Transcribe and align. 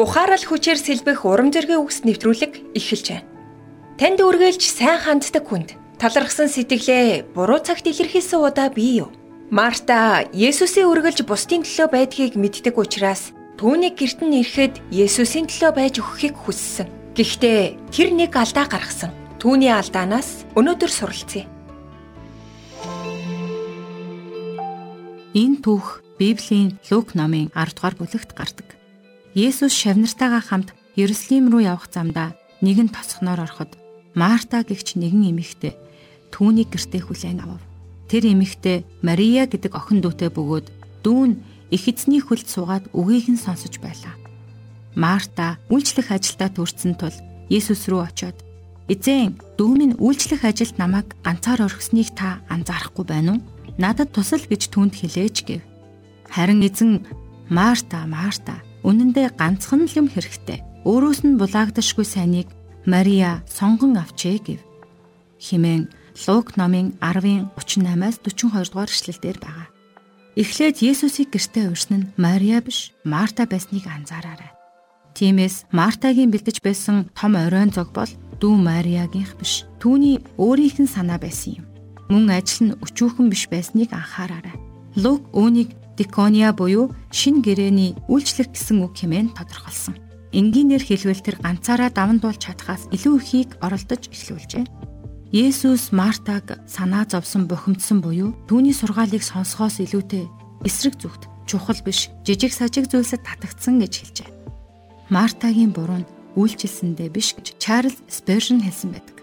ухаарал 0.00 0.40
хүчээр 0.40 0.80
сэлбэх 0.80 1.28
урам 1.28 1.52
зоригийн 1.52 1.84
үгс 1.84 2.08
нэвтрүүлэг 2.08 2.72
эхэлж 2.72 3.06
байна. 3.12 3.28
Танд 4.00 4.24
үргэлж 4.24 4.64
сайн 4.64 4.96
ханддаг 4.96 5.44
хүнд 5.44 5.76
талархсан 6.00 6.48
сэтгэлээ 6.48 7.36
буруу 7.36 7.60
цагт 7.60 7.84
илэрхийлсэн 7.84 8.40
удаа 8.40 8.72
бий 8.72 9.04
юу? 9.04 9.12
Марта 9.52 10.24
Есүсийн 10.32 10.88
үргэлж 10.88 11.28
бусдын 11.28 11.68
төлөө 11.68 11.92
байдгийг 11.92 12.32
мэддэг 12.32 12.80
учраас 12.80 13.36
түүний 13.60 13.92
герт 13.92 14.24
нь 14.24 14.40
ирэхэд 14.40 14.80
Есүсийн 14.88 15.44
төлөө 15.44 15.70
байж 15.76 16.00
өгөхийг 16.00 16.32
хүссэн. 16.32 16.88
Гэхдээ 17.12 17.92
тэр 17.92 18.16
нэг 18.16 18.32
алдаа 18.32 18.64
гаргасан. 18.72 19.12
Түүний 19.36 19.68
алдаанаас 19.68 20.48
өнөөдөр 20.56 20.88
суралцъя. 20.88 21.44
Энэ 25.36 25.60
түүх 25.60 26.00
Библийн 26.16 26.80
Лук 26.88 27.12
номын 27.12 27.52
10 27.52 27.76
дугаар 27.76 27.96
бүлэгт 28.00 28.32
гардаг. 28.32 28.79
Есүс 29.34 29.70
шавнартайгаа 29.70 30.42
хамт 30.42 30.74
Ерөслим 30.98 31.54
рүү 31.54 31.70
явах 31.70 31.86
замдаа 31.86 32.34
нэгэн 32.66 32.90
тосгоноор 32.90 33.46
ороход 33.46 33.78
Марта 34.10 34.66
гэгч 34.66 34.98
нэгэн 34.98 35.30
эмэгтэй 35.30 35.78
түүнийг 36.34 36.74
гэртээ 36.74 37.02
хүлээн 37.06 37.38
авав. 37.38 37.62
Тэр 38.10 38.26
эмэгтэй 38.26 38.82
Мария 39.06 39.46
гэдэг 39.46 39.70
охин 39.70 40.02
дүүтэй 40.02 40.34
бөгөөд 40.34 40.66
дүүн 41.06 41.38
их 41.70 41.86
эзний 41.86 42.18
хөлд 42.18 42.50
суугаад 42.50 42.90
үгийг 42.90 43.30
нь 43.30 43.38
сонсож 43.38 43.78
байлаа. 43.78 44.18
Марта 44.98 45.62
үйлчлэх 45.70 46.10
ажилдаа 46.10 46.50
төрсэн 46.50 46.98
тул 46.98 47.14
Есүс 47.46 47.86
рүү 47.86 48.02
очиод 48.10 48.38
"Эзэн, 48.90 49.38
дүү 49.54 49.72
минь 49.78 49.94
үйлчлэх 49.94 50.42
ажилд 50.42 50.74
намайг 50.74 51.14
ганцаар 51.22 51.70
орхисныг 51.70 52.10
та 52.18 52.42
анзаарахгүй 52.50 53.06
байна 53.06 53.38
уу? 53.38 53.46
Надад 53.78 54.10
тусал 54.10 54.42
гэж 54.42 54.74
түнд 54.74 54.98
хэлээч" 54.98 55.36
гэв. 55.46 55.62
Харин 56.26 56.66
эзэн 56.66 57.06
"Марта, 57.46 58.02
Марта, 58.10 58.58
үнэн 58.86 59.10
дээр 59.12 59.32
ганцхан 59.36 59.84
л 59.86 59.98
юм 59.98 60.08
хэрэгтэй. 60.08 60.64
Өөрөөс 60.88 61.26
нь 61.26 61.38
булаагдашгүй 61.40 62.06
сайныг 62.06 62.48
Мария 62.88 63.44
сонгон 63.44 63.96
авчээ" 64.00 64.38
гэв. 64.40 64.60
Химэн 65.40 65.88
Лук 66.26 66.56
номын 66.56 66.96
10-ын 67.00 67.48
38-аас 67.56 68.20
42 68.20 68.72
дугаар 68.72 68.90
эшлэлдэр 68.90 69.38
байгаа. 69.40 69.68
Эхлээд 70.36 70.82
Есүсийг 70.84 71.32
гэртээ 71.32 71.70
урьсан 71.72 71.96
нь 71.96 72.10
Мария 72.16 72.60
биш, 72.60 72.92
Марта 73.04 73.46
байсныг 73.46 73.86
анзаараарай. 73.88 74.52
Тиймээс 75.14 75.68
Мартагийн 75.72 76.30
бэлдэж 76.30 76.62
байсан 76.62 77.10
том 77.18 77.34
оройн 77.34 77.74
зог 77.74 77.92
бол 77.92 78.10
дүү 78.40 78.54
Мариагийнх 78.56 79.36
биш. 79.36 79.66
Түүний 79.82 80.22
өөрийнх 80.38 80.80
нь 80.80 80.90
санаа 80.90 81.18
байсан 81.18 81.60
юм. 81.60 81.66
Мөн 82.08 82.30
ажил 82.30 82.72
нь 82.72 82.76
өчүүхэн 82.78 83.28
биш 83.28 83.50
байсныг 83.50 83.90
анхаараарай. 83.92 84.56
Лук 84.96 85.28
үүнийг 85.34 85.76
Дикония 86.00 86.56
буюу 86.56 86.96
шин 87.12 87.44
гэрэний 87.44 87.92
үйлчлэх 88.08 88.56
гэсэн 88.56 88.88
үг 88.88 88.96
хэмээн 88.96 89.36
тодорхойлсон. 89.36 90.00
Энгийнээр 90.32 90.80
хэлвэл 90.80 91.20
тэр 91.20 91.36
ганцаараа 91.44 91.92
даван 91.92 92.24
дуулж 92.24 92.40
чадхаас 92.40 92.88
илүү 92.88 93.14
ихийг 93.20 93.50
оролдож 93.60 94.08
эхлүүлжээ. 94.08 94.64
Есүс 95.28 95.92
Мартаг 95.92 96.56
санаа 96.64 97.04
зовсон 97.04 97.44
бухимдсан 97.44 98.00
буюу 98.00 98.32
түүний 98.48 98.72
сургаалыг 98.72 99.20
сонсохоос 99.20 99.84
илүүтэй 99.84 100.24
эсрэг 100.64 100.96
зүгт 100.96 101.28
чухал 101.44 101.76
биш 101.84 102.08
жижиг 102.24 102.56
сажиг 102.56 102.88
зүйлсэд 102.88 103.20
татагдсан 103.20 103.76
гэж 103.84 103.92
хэлжээ. 104.00 104.30
Мартагийн 105.12 105.76
буруу 105.76 106.00
нь 106.00 106.10
үйлчилсэндээ 106.32 107.12
биш 107.12 107.36
гэж 107.36 107.60
Чарльз 107.60 108.00
Спержн 108.08 108.64
хэлсэн 108.64 108.96
байдаг. 108.96 109.20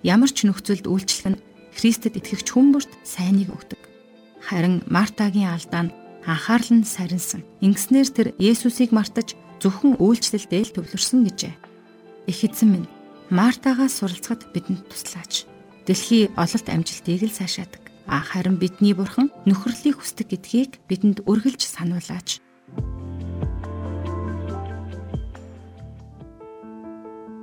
Ямар 0.00 0.32
ч 0.32 0.48
нөхцөлд 0.48 0.88
үйлчлэх 0.88 1.36
нь 1.36 1.42
Христэд 1.76 2.16
итгэгч 2.16 2.48
хүмүүст 2.48 2.96
сайныг 3.04 3.52
өгдөг. 3.52 3.82
Харин 4.40 4.80
Мартагийн 4.88 5.52
алдаа 5.52 5.90
нь 5.90 5.94
анхаарал 6.26 6.72
нь 6.80 6.88
сарнсан. 6.88 7.44
Ингэснээр 7.60 8.08
тэр 8.10 8.28
Есүсийг 8.40 8.90
мартаж 8.92 9.36
зөвхөн 9.60 10.00
үйлчлэлдээ 10.00 10.62
л 10.68 10.74
төвлөрсөн 10.76 11.24
гэжээ. 11.28 11.54
Их 12.28 12.40
эзэн 12.44 12.68
минь 12.72 12.88
Мартагаас 13.32 14.00
суралцахад 14.00 14.52
бидэнд 14.52 14.84
туслаач. 14.88 15.48
Дэлхий 15.88 16.28
ололт 16.36 16.68
амжилтыг 16.68 17.28
л 17.28 17.32
сайшаадаг. 17.32 17.82
А 18.06 18.20
харин 18.20 18.60
бидний 18.60 18.92
бурхан 18.92 19.32
нөхөрлөлийг 19.48 19.96
хүсдэг 19.96 20.28
гэдгийг 20.28 20.72
бидэнд 20.88 21.24
үргэлж 21.24 21.64
сануулаач. 21.64 22.44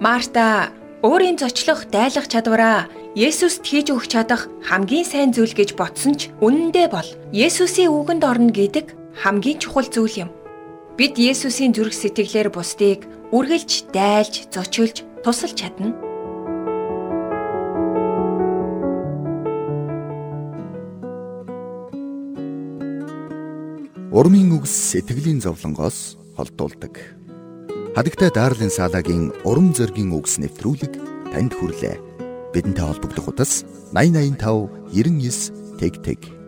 Марта 0.00 0.72
өөрийн 1.02 1.34
зочлох 1.34 1.90
дайлах 1.90 2.30
чадвараа 2.30 2.86
Есүст 3.18 3.66
хийж 3.66 3.90
өгч 3.90 4.14
чадах 4.14 4.46
хамгийн 4.62 5.02
сайн 5.02 5.34
зүйл 5.34 5.50
гэж 5.50 5.74
ботсон 5.74 6.14
ч 6.14 6.30
үнэндээ 6.38 6.86
бол 6.94 7.08
Есүсийн 7.34 7.90
үгэнд 7.90 8.22
орно 8.22 8.54
гэдэг 8.54 8.94
хамгийн 9.18 9.58
чухал 9.58 9.90
зүйл 9.90 10.24
юм. 10.24 10.30
Бид 10.94 11.18
Есүсийн 11.18 11.74
зүрх 11.74 11.90
сэтгэлээр 11.90 12.54
бусдыг 12.54 13.02
үргэлж 13.34 13.90
дайлж, 13.90 14.46
зочилж 14.54 15.02
тусалж 15.26 15.58
чадна. 15.58 15.90
Урмын 24.14 24.54
үгс 24.54 24.70
сэтгэлийн 24.70 25.42
зовлонгоос 25.42 26.14
холдуулдаг. 26.38 27.21
Хадагтай 27.92 28.30
Дарлин 28.32 28.72
Салагийн 28.72 29.36
урам 29.44 29.76
зоригийн 29.76 30.16
үгс 30.16 30.40
нэвтрүүлэг 30.40 30.96
танд 31.28 31.52
хүрлээ. 31.52 32.00
Бидэнтэй 32.56 32.88
холбогдох 32.88 33.28
утас 33.28 33.68
8085 33.92 34.88
99 34.96 35.76
тэг 35.76 36.00
тэг 36.00 36.41